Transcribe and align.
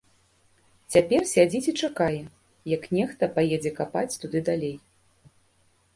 Цяпер 0.93 1.21
сядзіць 1.33 1.69
і 1.73 1.73
чакае, 1.87 2.17
як 2.75 2.83
нехта 2.97 3.23
паедзе 3.39 3.71
капаць 3.79 4.11
туды 4.25 4.39
далей. 4.49 4.75